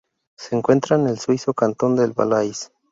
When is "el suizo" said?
1.05-1.53